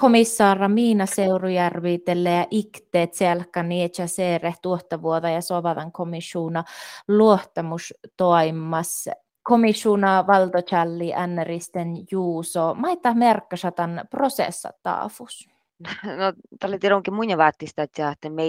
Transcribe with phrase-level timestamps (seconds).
[0.00, 1.98] komissaara Miina Seurujärvi
[2.34, 6.64] ja ikte tselkka nietsä seere tuottavuota ja sovavan komissiona
[7.08, 9.08] luottamus toimmas.
[9.42, 12.74] Komissiona valtochalli ännäristen juuso.
[12.74, 15.48] Maita merkkasatan prosessa taafus.
[16.04, 18.42] No, tällä tiedonkin mun ja vaattista, että me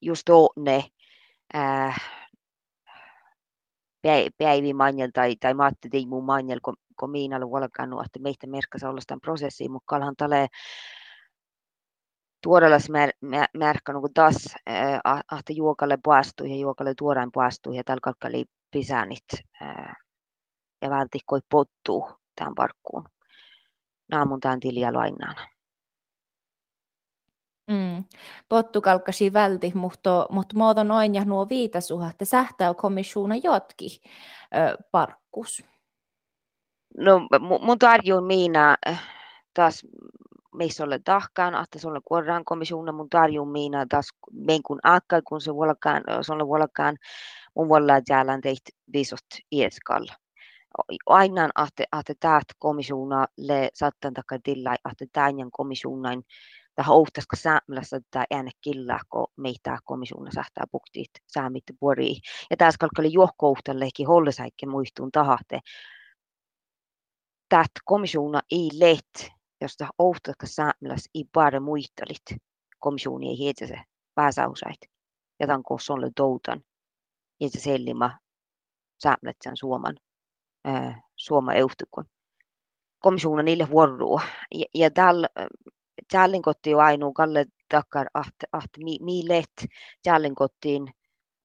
[0.00, 0.84] just ne
[1.54, 2.00] äh,
[4.38, 4.74] päivi
[5.12, 6.06] tai, tai maatte tei
[6.62, 6.76] kun,
[7.06, 10.48] minä olen valkannut, että meitä merkkasa olla tämän prosessiin, mutta kalhan tälle
[12.42, 12.88] tuorelas
[13.54, 14.54] mer, kun taas
[15.30, 18.44] ahte juokalle puastui ja juokalle tuorein puastui ja tällä kalkkali
[19.62, 19.96] äh,
[20.82, 23.04] ja vältti koi pottuu tämän parkkuun.
[24.08, 25.36] Naamun tämän tiliä lainaan.
[27.70, 28.04] Mm.
[28.48, 34.00] Pottukalkkasi välti, mutta, mutta muoto noin ja nuo viitasuha, että sähtää komissiona jotki
[34.54, 35.64] ö, parkkus.
[36.98, 37.28] No
[37.60, 37.78] mun
[38.26, 39.02] minä äh,
[39.54, 39.86] taas
[40.54, 45.22] meissä ole tahkaan, että se on kuoraan komissiona mun tarjoon minä taas meidän kun akka,
[45.22, 46.96] kun se vuolakaan, se on vuolakaan
[47.56, 50.14] mun vuollaan jäällään teitä viisot ieskalla.
[51.06, 56.22] Aina, että, että täät komissiona le sattan takaa tilla, että tämän komissionain
[56.74, 62.20] tähän ohtaska saamelaisessa tämä ääne killa, kun meitä komissiona sähtää puktiit saamit puorii.
[62.50, 65.60] Ja tässä kalkkali johkohtallekin hollesäikki muistuun tahte.
[67.48, 69.30] Tät komissiona ei let,
[69.60, 72.42] jos tämä ohtaska saamelais ei bare muistelit.
[72.78, 73.80] Komissioni ei hietsä se
[74.14, 74.80] pääsausait.
[75.40, 76.64] Ja tämän kohdassa on toutan.
[77.40, 78.18] Ja se sellimä
[78.98, 79.96] saamelaiset suoman,
[80.68, 82.04] äh, suoma euhtukon.
[82.98, 84.20] Komissiona niille vuorua.
[84.54, 85.28] Ja, ja täällä
[86.08, 89.66] Tjallinkotti on ainoa kalle takkar att, att mi, mi lätt
[90.02, 90.94] Tjallinkottiin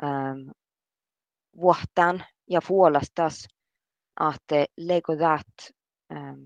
[0.03, 0.49] ähm,
[1.61, 3.47] vuohtaan ja fuolastas
[4.19, 5.73] att lego that
[6.11, 6.43] ähm,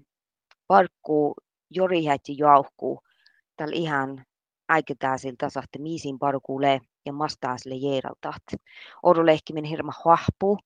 [0.68, 1.34] parkku
[1.70, 3.00] jori häti jauhku
[3.58, 4.26] täl ihan
[4.68, 8.44] aiketääsiltä sahte miisin parkuule ja mastaasille jeeraltaat.
[9.04, 10.58] Oru lehkimin hirma huahpu.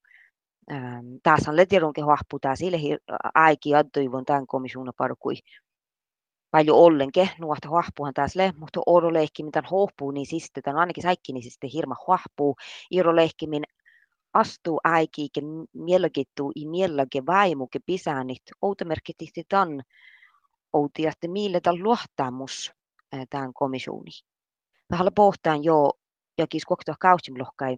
[0.72, 2.78] Ähm, tässä on letirunke huahpu tää sille
[3.34, 5.36] aiki adduivon tämän komissiona parkui
[6.52, 7.30] paljon ollenkin.
[7.40, 9.12] Nuohta huahpuhan taas le, mutta oro
[9.44, 12.56] mitä hohpuu, niin siis tämän ainakin säikki, niin siis hirma huahpuu.
[12.92, 13.64] Iro lehkimin
[14.34, 18.42] astuu äikiikin mielagittu i mielage vaimuke pisäänit.
[18.62, 19.84] Outa merkitihti tan
[20.74, 22.72] outi, että mille tämän luottamus
[23.30, 24.12] tämän komissioni.
[24.88, 25.92] Tähän pohtaan jo,
[26.38, 27.78] ja kis koktoa kausimlohkai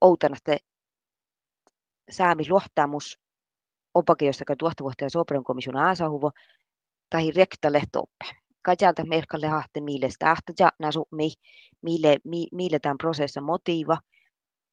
[0.00, 0.56] outan, että
[2.10, 3.18] säämi luottamus
[3.94, 6.30] opake, josta tuottavuutta ja sopran komission aasahuvo,
[7.10, 8.24] tai rektalle toppe.
[8.62, 11.32] Kajalta merkalle hahte mille stähtä ja nasu mi
[11.82, 12.16] mille
[12.52, 13.98] mille tämän prosessin motiiva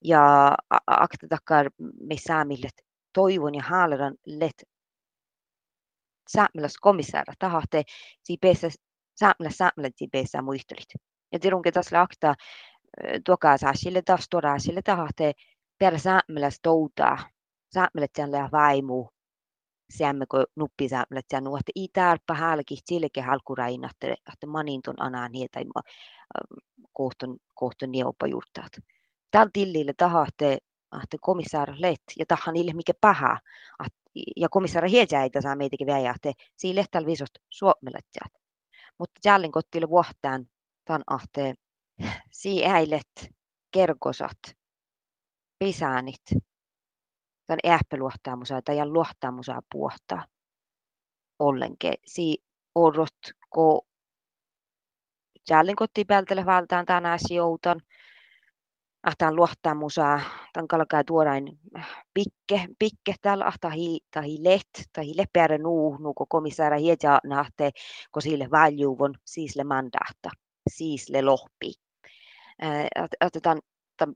[0.05, 0.55] ja
[0.87, 2.69] akta takar me saamille
[3.13, 4.63] toivon ja haaleran let
[6.29, 7.83] saamelaiskomissaarat komissaara tahte
[8.23, 8.67] si pesa
[9.15, 10.89] saamelais saamelais si pesa muistelit.
[11.31, 12.35] Ja tirunke tässä akta
[13.25, 15.33] tuokaa saa sille taas toraa sille tahte
[15.77, 17.17] per saamelais toutaa
[17.73, 19.07] saamelais vaimu
[19.89, 25.59] siammeko nuppisaamlet ja nuotte i täälpä hälki silke halkurain että että manintun anaan niitä
[26.93, 28.71] kohton kohton nieoppa juurtaat.
[29.31, 30.57] Tällä tillille tahahte
[30.91, 33.39] ahte komissaar let ja tahan niille mikä paha
[34.35, 38.33] ja komissaari hietsä saa meitäkin vielä että sille tällä viisot suomeletjat.
[38.99, 40.45] Mutta jällin kottille vuohtaan
[40.85, 41.55] tan ahte
[42.31, 43.29] si äilet
[43.71, 44.37] kerkosat
[45.59, 46.23] pisäänit
[47.47, 50.25] tämän ähpeluohtaamusaa tai luohtaamusaa puhtaa
[51.39, 51.93] ollenkin.
[52.05, 52.43] Si
[52.75, 53.17] orrot,
[53.49, 53.85] ko
[55.49, 57.81] jälleen kotiin päältäle vältään tänä asioitan.
[59.05, 60.21] Ahtaan luohtaamusaa,
[60.53, 61.59] tämän kalkaa tuodain
[62.13, 67.71] pikke, pikke täällä ahtahi, tahi leht, tahi lepeäre nuu, nuuko komissaara hietja nahte,
[68.11, 70.29] ko sille valjuvon, siis le mandahta,
[70.69, 71.73] siis le lohpi.
[73.25, 73.61] Otetaan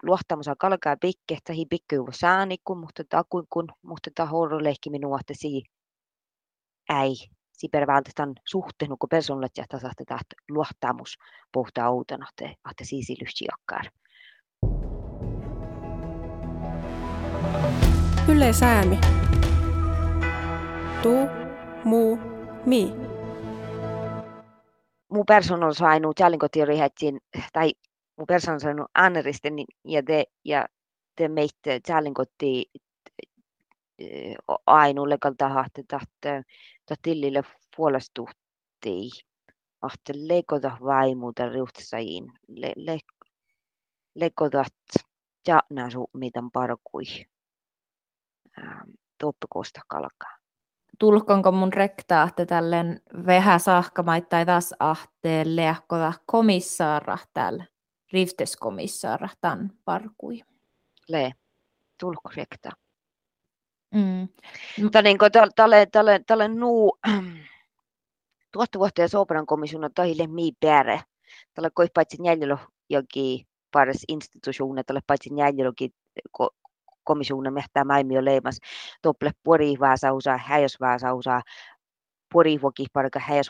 [0.03, 5.63] luottamusa kalkaa pikke, tahi pikkyy säänikku, mutta takuikun, mutta ta horrolehki minua, että si
[6.89, 7.13] äi,
[7.53, 9.09] si per vältetään suhteen, kun
[9.69, 11.17] tasahte tahto luottamus
[11.51, 13.91] pohtaa uutena, että, siisi lyhtiakkaar.
[18.27, 18.99] Yle Säämi.
[21.03, 21.13] Tu,
[21.83, 22.17] mu,
[22.65, 22.93] mi.
[25.09, 26.77] Mun persoonalla sainu jallinkotiori
[27.53, 27.73] tai
[28.17, 29.53] mun persoon on sanonut Anneristen
[29.85, 30.67] ja te, ja
[31.15, 32.71] te meitä tällinkotti
[34.65, 36.43] ainulle kalta hahte tahte
[37.01, 37.43] tillille
[37.75, 39.09] puolestuhti
[39.81, 42.99] ahte lekota vaimuuta riuhtisajiin le, le,
[44.15, 44.73] lekotat
[45.47, 47.03] ja nasu mitä parkui
[48.63, 50.37] ähm, toppikosta kalkaa.
[50.99, 57.65] tulkonko mun rektaatte tällen vähän sahkamaittai taas ahteen leakkoda komissaara täällä,
[58.13, 60.41] rifteskomissaara tämän parkui.
[61.07, 61.31] Le,
[61.99, 62.71] tulko rektaa.
[63.95, 64.27] Mm.
[64.83, 66.99] Mutta niin kuin tälle, tälle, tälle nuu,
[68.53, 71.01] tuotta vuotta ja Sooperan komissiona tahille mii pääre.
[71.53, 72.57] Tälle koi paitsi jäljellä
[72.89, 75.73] jokin paras institutioner, tälle paitsi jäljellä
[77.09, 77.83] komissionen mehtää
[78.13, 78.57] jo leimas.
[79.01, 81.41] Tople pori vaasausa, häjäs vaasausa,
[82.33, 83.49] pori voki parka, häjäs.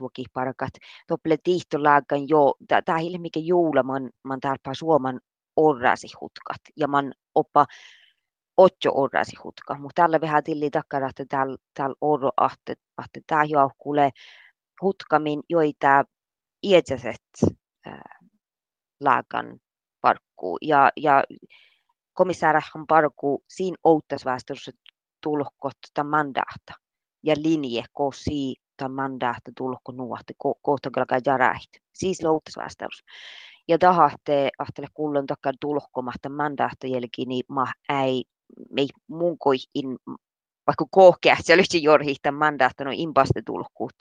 [1.08, 5.20] Tople tihtolaakan jo, tää mikä juula man, man tarpaa suoman
[5.56, 6.62] orrasi hutkat.
[6.78, 7.66] Ja man oppa
[8.58, 9.76] otjo orrasi hutka.
[9.80, 13.44] Mutta tällä vähän tilli takkara, että täällä täällä orro ahte, ahte tää
[13.78, 14.12] kuule
[14.82, 16.04] hutkamin joita
[16.64, 17.24] ietsäset
[19.02, 19.60] laakan
[20.02, 20.58] parkkuu.
[20.62, 21.24] Ja, ja
[22.20, 24.72] komissaarahan parku siinä outtasväestössä
[25.24, 26.74] tulkot mandahta
[27.24, 31.80] ja linje kosi tämän mandahta tulko nuohti kohta kalkaa jarähti.
[31.94, 33.04] Siis outtasväestössä.
[33.68, 38.24] Ja tahahte ahtele kullon takkaan tulkkomahta mandahta jälkeen, niin ma ei
[38.72, 39.98] mei munkoihin
[40.68, 43.96] vaikka kohkea, se olisi jorhihtan mandahta no impaste tulkkuut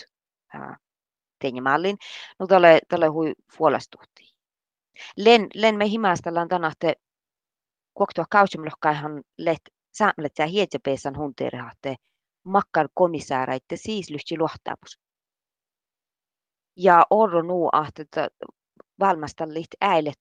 [1.62, 1.96] mallin.
[2.38, 4.34] No tälle, tälle hui puolestuhti.
[5.16, 6.94] Len, len me himastellaan tänahte
[7.98, 9.60] kuoktua kausimlohkaihan let
[9.92, 11.96] saamlet ja hietsäpeessan hunteerehahte
[12.44, 14.98] makkar komissaareitte siis lyhti luohtaapus.
[16.76, 18.28] Ja orro nuu ahteta
[19.00, 20.20] valmastallit äilet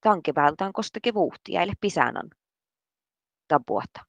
[0.00, 2.30] tankevältään kostake vuhti äile pisänan
[3.48, 4.00] tapuata.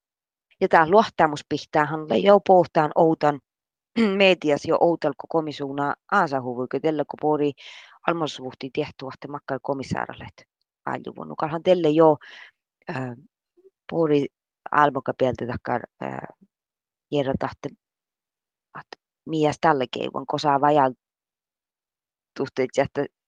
[0.61, 3.39] Ja tämä luottamus pihtäähän jo pohtaan outan
[4.23, 7.51] medias jo outalko komisuuna aasahuvuiko tällä kun pori
[8.07, 9.59] almasvuhti tehtuahte makkar
[10.85, 12.17] komissaaralet ajuvunnukalla tälle jo
[13.91, 14.27] pori
[14.71, 15.81] almoka pieltä takkar
[17.39, 17.69] tahte
[18.79, 20.93] että mies tälle keivon kosaa vajal
[22.37, 22.69] tuhteet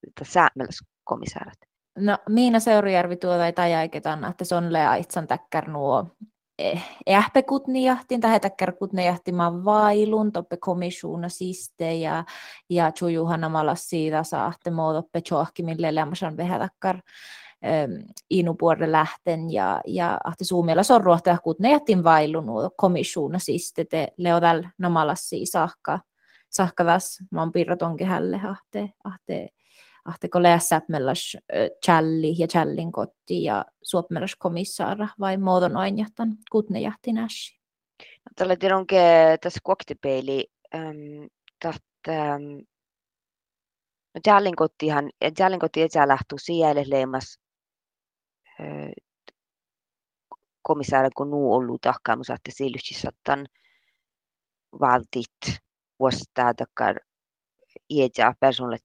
[0.07, 1.57] että säämälläs komissaarat.
[1.97, 6.15] No Miina Seurijärvi tuota ei tajaiketan, että se on lea itsan täkkär nuo
[7.09, 12.23] ähpekutni jahtin tai hätäkkärkutni jahtimaan vailun toppe komissuuna siste ja
[12.69, 16.99] ja chujuhana malas siitä saatte mootoppe chohkimille lämmösen vähätakkar
[18.29, 19.51] inu puolelle lähten.
[19.53, 22.45] Ja, ja ahti suumiella sorruahta kutne jättin vailun
[22.77, 23.85] komissuuna siste.
[23.85, 25.99] Te leodal namalassi sahka
[26.51, 29.49] sahka tas man pirraton kehälle ahte ahte
[30.05, 31.37] ahteko lässäpmellas
[31.85, 37.59] challi ja challin kotti ja suopmellas komissaara vai muodon ainjahtan kutne jahti näshi.
[38.35, 38.97] Tällä tiedonke
[39.41, 41.25] tässä koktipeili ähm,
[41.59, 42.43] taht ähm,
[44.13, 47.39] no challin kottihan challin kotti etsä lähtu siellä leimas
[50.61, 53.47] komissaari kun nuu ollut tahkaamus että sillysti sattan
[54.79, 55.61] valtit
[55.99, 56.99] vuostaa takkar
[57.89, 58.77] ietsä personalle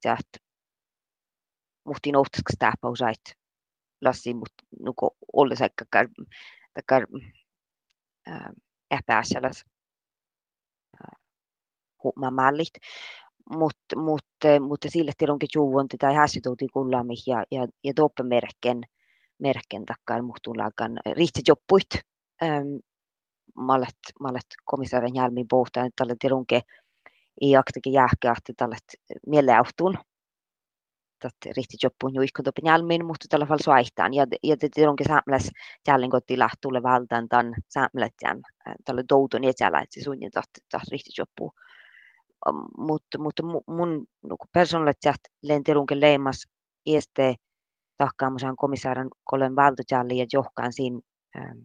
[1.87, 3.37] muhti nohtaks tähpausait
[4.01, 6.09] lassi mut nuko ollessa takar
[6.75, 7.07] takar
[8.91, 9.65] epäasjalas
[12.05, 12.75] huomaa mallit.
[13.51, 14.27] Mutta mut,
[14.69, 18.23] mutta sille tilonkin juuon tai hässytouti kullaami ja, ja, ja toppe
[19.39, 21.87] merken, takkar muhtulakan rihtsit joppuit.
[22.43, 22.77] Ähm,
[23.55, 26.63] mallet, mallet komissaarin jälmiin pohtaan, että tälle tilonkin
[27.41, 28.77] ei aktakin jäähkähti tälle
[29.27, 29.99] mieleautuun
[31.25, 34.15] att riktigt joppuun juiskun topin jälmin, mutta tällä tavalla suaihtaan.
[34.15, 35.51] Ja, ja te onkin saamelais
[35.89, 37.55] jällin kotti lähtulle valtaan tämän
[38.85, 41.53] tällä douton jätsälä, että se sunnin tahti tahti riktigt joppuun.
[42.79, 44.07] Mutta, mutta mun
[44.53, 46.47] persoonalliset lentirunkin leimas
[46.87, 47.35] este
[47.97, 51.01] tahkaamusaan komissaaran kollen valtujalli ja johkaan siinä
[51.37, 51.59] ähm,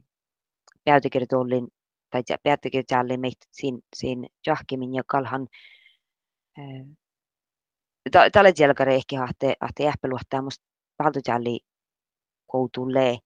[2.09, 5.47] tai päätökirjatullin meitä siinä, siinä jahkimin ja kalhan
[8.11, 10.65] tällä jälkeen ehkä hahte ahte ähpeluhtaa musta
[11.03, 11.59] valtujalli
[12.47, 13.17] koutulle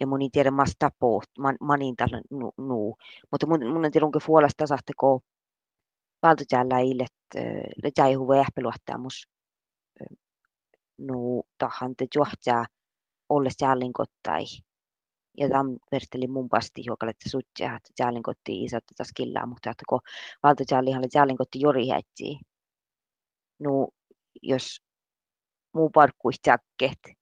[0.00, 2.96] ja moni tiedä mas tapo man, manin tällä nu, nu.
[3.30, 5.20] mutta mun, mun en tiedä onko puolesta sahte ko
[6.22, 7.12] valtujalla illet
[7.82, 9.28] le jäi huve ähpeluhtaa mus
[10.98, 12.66] nu tahan te johtaa
[13.28, 14.44] olles jällin kottai.
[15.38, 19.70] Ja tam verteli mun pasti joka lette sutja että jällin kotti isättä tas killaa mutta
[19.70, 20.00] että ko
[20.42, 22.38] valtujallihan le jällin kotti jori hätsiä
[23.62, 23.88] no
[24.42, 24.82] jos
[25.74, 27.16] muu parkkuis jakket,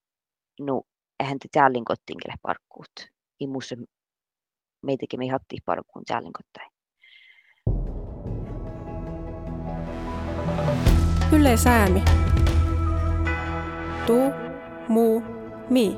[0.59, 0.81] no
[1.19, 2.91] eihän te täälin kottingelle parkkuut.
[3.39, 3.75] I muussa
[4.81, 6.71] meitäkin me hatti parkkuun täälin kottain.
[11.33, 12.03] Yle Säämi.
[14.07, 14.17] Tu,
[14.87, 15.21] mu,
[15.69, 15.97] mi.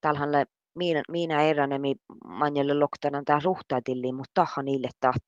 [0.00, 0.30] Täällähän
[0.74, 1.94] minä, minä eräänemi
[2.26, 5.22] manjalle loktanan tää ruhtaatilliin, mutta taha niille taht.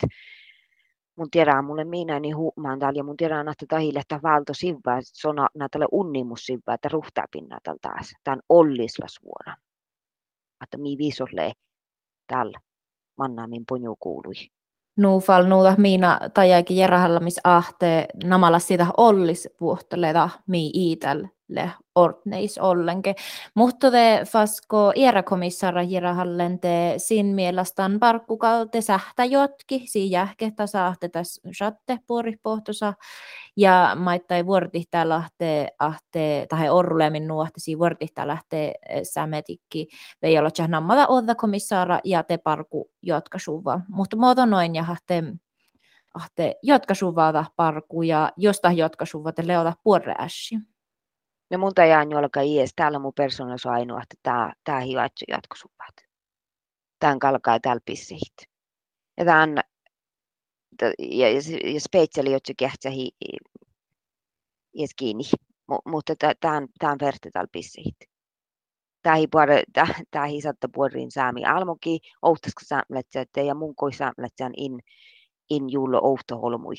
[1.18, 4.98] Mun tiedää mulle minä niin huumaan täällä ja mun tiedää että tahille että valto sivva,
[5.02, 8.12] sona näitä unnimus sivva, että ruhtaapinna täällä taas.
[8.24, 9.54] Tän ollisla suora.
[10.62, 11.52] Että mi viisolle
[12.26, 12.58] täällä
[13.18, 14.34] mannaamin ponju kuului
[14.98, 22.58] nuufal nuuta miina tajaikin jerahalla, missä ahte namalla siitä ollis vuohtoleda mi iitäl le ordneis
[22.58, 23.14] ollenke.
[23.54, 31.50] Mutta te fasko ierakomissara jirahallen te sin mielastan parkkukalte sähtä jotki, si jähkehtä saahte tässä
[31.50, 31.98] chatte
[32.42, 32.94] pohtosa
[33.56, 39.88] ja maittai vuortihtaa lähtee ahte, tai orrulemin nuohte si vuortihtaa lähtee eh, sämetikki
[40.22, 43.80] vei olla nammata odda komissara ja te parku jotka suva.
[43.88, 45.24] Mutta muoto noin ja ahte
[46.14, 50.14] ahte jotka suvata parku ja josta jotka suvata leota puorre
[51.50, 55.94] No mun tajaan jolka ies, täällä mun persoonallisuus on ainoa, että tää, tää hivatsu jatkosupat.
[56.98, 58.36] Tän kalkaa täällä pissihit.
[59.16, 59.58] Ja tän,
[60.98, 61.32] ja,
[61.74, 63.10] ja speitseli jotsu kehtsä hi,
[64.74, 65.24] ies kiinni.
[65.70, 67.96] M- mutta tän, tän verte täällä pissihit.
[69.02, 69.62] Tää hi puore,
[70.42, 74.80] satta puorin saami almoki, ouhtaska saamletsä, ja mun koi saamletsän in,
[75.50, 76.74] in juulo ouhtoholmui.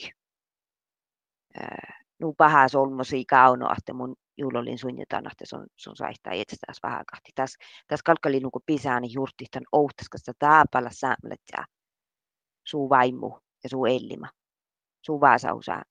[2.20, 7.32] nu paha solmosi kauno, että mun juulolin sunnitaan, että sun, sun saihtaa itsestään vähän kahti.
[7.36, 11.66] Tässä täs kalkkali nuku pisään juurti tämän ouhtaskasta taapalla saamlet ja
[12.64, 14.30] suu vaimu ja suu ellima.
[15.06, 15.84] Suu vaasausaa.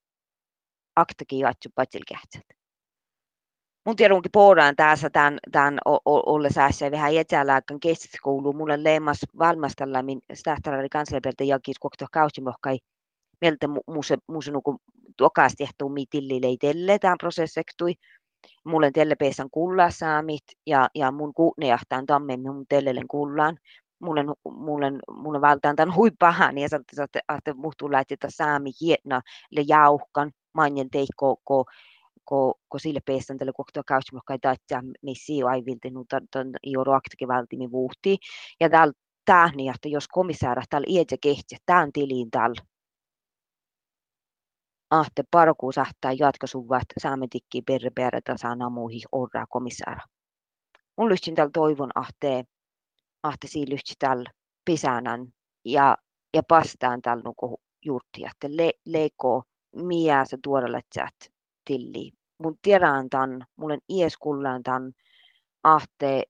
[0.97, 2.59] Aktakin patsil kähtsät.
[3.87, 8.53] Mun tiedonkin puhutaan tässä tämän, tämän ollessa vähän etälääkän keskiskoulu.
[8.53, 12.79] Mulle leimas valmastella min stähtäräri kanslerpeltä jakis kokto kausimohkai
[13.41, 14.81] mieltä muusen nuku
[15.17, 17.95] tuokaasti ehtuu mi tillileitelle tämän prosessektui
[18.65, 23.59] mulle tellepeessan kullasaamit ja, ja mun kuunneahtaan tamme mun tellelen kullaan.
[24.01, 24.87] Mulle, mulle,
[25.23, 30.91] mulle valtaan tämän huippahan ja sanotte, että, että muhtuu laiteta saami hietna le jauhkan manjen
[30.91, 31.65] tei ko, ko,
[32.69, 38.17] ko, sille peessan tälle kohtaa kausmokkai taitsa missi aivilti nuuta ton ioro aktikin valtimi vuhti.
[38.61, 38.93] Ja täällä
[39.25, 42.63] tähni, että jos komissaara täällä iätsä kehtsä, tämän tiliin täällä
[44.91, 50.01] ahte parku sahtaa jatkasuvat saametikki perpeärä tasana muihin orra komissaara.
[50.97, 52.45] Mun lyhtsin täällä toivon ahte,
[53.23, 54.31] ahte siilyhtsi täällä
[54.65, 55.27] pisänän
[55.65, 55.97] ja,
[56.35, 59.43] ja pastaan täällä nuku juurti, että le, leko
[59.77, 61.15] miä se tuodalle chat
[61.65, 62.13] tilli.
[62.43, 64.93] Mun tiedän tämän, mulle ies kullaan tämän
[65.63, 66.23] ahte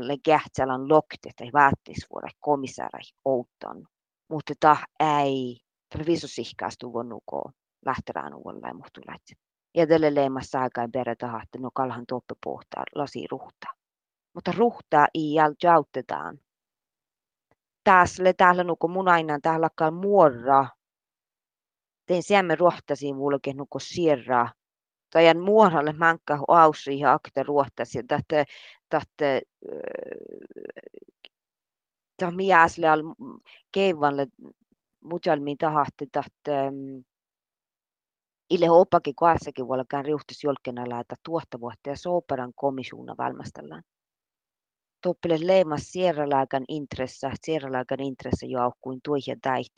[0.00, 3.86] le kähtsälän lokte, tai vaattis vuore komissaari outon.
[4.28, 5.60] Mutta tah ei,
[5.92, 7.52] televisusihkaastu vonnukoon
[7.86, 9.22] lähterään uudelleen muhtulait.
[9.74, 13.66] Ja tälle leimassa aikaan perätä no kalhan tuoppe pohtaa lasi ruhta.
[14.34, 16.38] Mutta ruhtaa ei jautetaan.
[17.84, 20.66] Tässä täällä nuko mun aina täällä alkaa muorra.
[22.06, 24.48] Tein siemme ruohtasiin vulke nuko sierra.
[25.10, 28.02] Tai muoralle mankka ausi ja akte ruohtasi.
[28.02, 28.44] Tätä,
[28.88, 29.40] tätä,
[32.16, 33.02] tämä miäsle al
[33.72, 34.26] keivalle
[35.04, 36.72] mujalmiin tahahti tätä
[38.50, 43.82] Ille oppakin kaassakin vuollakaan riuhtis jolkenalla, että tuottavuutta ja sooperan komisuuna valmistellaan.
[45.02, 49.72] Toppille leimas sierralaikan intressa, sierralaikan intressa joukkuin tuihin täit.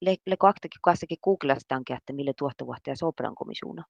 [0.00, 3.84] Le kaktakin kaassakin googlastaankin, että mille tuottavuutta ja sooperan komisuuna.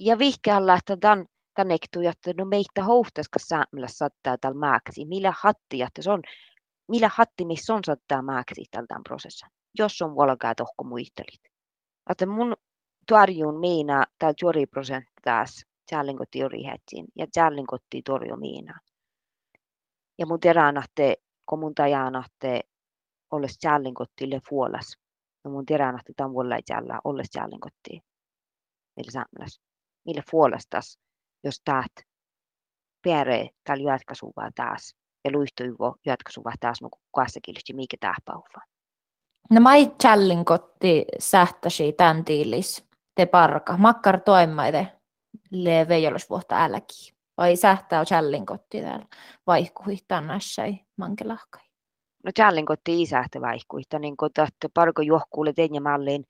[0.00, 5.04] Ja vihkeällä, että tämän tänektu, että no meitä houhtaska saamilla sattaa tällä määksi.
[5.04, 6.22] Millä hatti, että se on,
[6.88, 9.46] millä hatti, missä on sattaa määksi tältä prosessa.
[9.78, 11.40] Jos on vuolakaa tohko muistelit.
[12.10, 12.56] Että mun
[13.08, 14.64] tuarjun miina tai juuri
[15.24, 18.78] taas tjallinkotti juuri hetsin ja tjallinkotti torjo miina.
[20.18, 22.60] Ja mun teräänahte, kun mun tajanahte
[23.30, 24.98] olles tjallinkotti le fuolas.
[25.44, 28.00] Ja mun teräänahte tämän vuonna jällä olles tjallinkotti.
[28.96, 29.60] Millä saamlas.
[30.06, 30.98] Millä fuolastas,
[31.44, 31.92] jos taat
[33.02, 34.96] pere tal jatkasuvaa taas.
[35.24, 38.62] Ja luistuivo jatkasuvaa taas, mutta kuassakin mikä tähpäuvaa.
[39.50, 42.87] No mai challinkotti sähtäsi tämän tiilis
[43.18, 43.76] te parka.
[43.76, 44.88] Makkar toimmaide
[45.50, 47.12] le veijolusvuotta älki.
[47.36, 49.06] Vai sähtää challinkotti täällä
[49.46, 51.62] vaihkuhi tänässäi mankelahkai.
[52.24, 56.24] No challinkotti ei sähtä vaihkuita, niin kun tahte parko johkuulle teidän malliin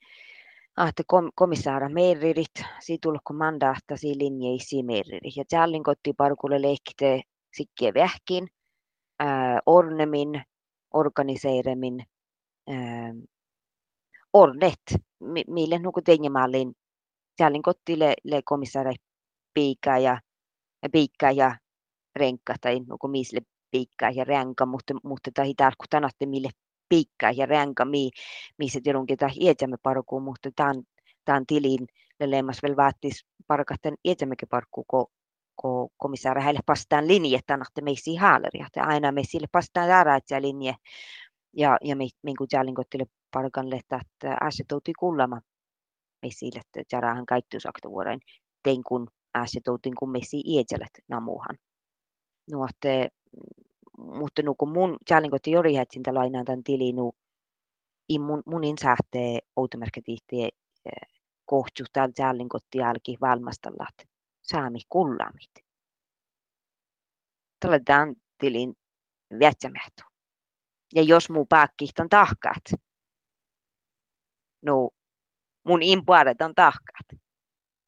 [0.77, 5.37] ahte kom komissaara meririt, situlko mandaattasi linjeisi meririt.
[5.37, 7.21] Ja challinkotti parkulle lehkite
[7.53, 8.47] sikkiä vähkin,
[9.21, 10.41] äh, ornemin,
[10.93, 12.05] organiseeremin,
[12.69, 13.13] äh,
[14.33, 14.83] ornet,
[15.47, 16.73] mille nuku teijämallin
[17.37, 18.95] Tjallin kottile le komissaari
[19.53, 20.19] piikka ja,
[20.91, 21.55] piikka ja
[22.15, 23.39] renkka tai nuku misle
[23.71, 26.49] piikkaa ja ränka, mutta, mutta tahi tarkku tanatte mille
[26.89, 28.09] piikkaa ja ränka, mi,
[28.57, 30.83] missä tiedonkin tahi iätämme parkuun, mutta tämän,
[31.25, 31.87] tämän tilin
[32.19, 35.05] lelemmas vielä vaattis parkatten iätämmekin parkuun, kun
[35.61, 38.67] ko komissaari heille pastaan linje, että meisi haaleria.
[38.75, 40.75] Ja aina me sille pastaan täällä linje.
[41.53, 45.41] Ja, ja me, me kun kottille parkan että äässä touti kullama
[46.21, 47.25] me sille, että jäädään
[47.89, 48.19] vuoden
[48.63, 51.57] tein kun äässä toutin kun me si iätselet namuhan.
[52.51, 53.15] No, että,
[53.97, 57.11] mutta nu kun mun jälleen kotti jori hetsin tällä lainaan tämän tilin, nu,
[58.19, 60.49] mun, mun insähtee outomerkitiitti
[61.45, 63.95] kohtu täällä jälleen kotti jälki valmastellat
[64.41, 65.51] saami kullamit.
[67.59, 68.73] Tällä tämän tilin
[69.39, 70.03] vietsämähtu.
[70.95, 72.63] Ja jos muu pääkkihtan tahkaat,
[74.61, 74.89] no
[75.63, 77.21] mun impuaret on tahkaat.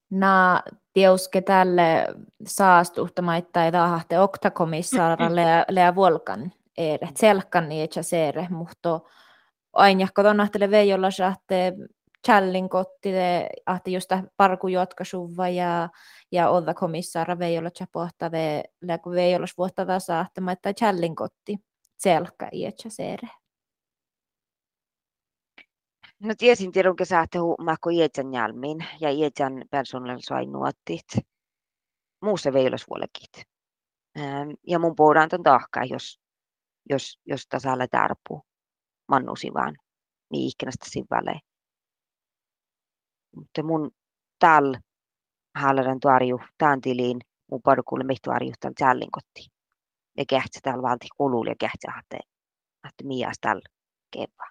[0.09, 0.61] Na
[0.93, 2.05] teuske tälle
[2.45, 8.99] saastuhtamaita ei tahte oktakomissaaralle ja lea volkan ere, selkan niin etkä seere, mutta
[9.73, 11.73] aina kun ahtele veijolla saatte
[12.27, 13.09] challin kotti,
[13.65, 15.89] ahte just parku jotka suva ja
[16.31, 21.57] ja olla komissaara veijolla chapohta ve läku veijolla vuotta tasahtama että challin kotti
[21.97, 23.27] selka i etkä seere.
[26.23, 31.05] No tiesin tiedon saatte huumaako ietsän jälmiin ja ietsän persoonalla sai nuottit.
[32.21, 33.43] Muussa veijolasvuolekit.
[34.67, 36.19] Ja mun puhutaan ton tahkaa, jos,
[36.89, 38.41] jos, jos tasalla tarpuu.
[39.07, 39.75] Mannusi vaan.
[40.31, 41.39] Niin ikkinästä sivalle.
[43.35, 43.91] Mutta mun
[44.39, 44.79] täällä
[45.55, 46.39] haalaren tuarju
[46.81, 47.19] tiliin
[47.51, 49.51] mun porkulle mehtu arjuhtan jällin kotiin.
[50.17, 52.19] Ja kähtsä täällä valti kuluun ja kähtsä ahte,
[52.83, 53.69] ahte mias täällä
[54.11, 54.50] kevää.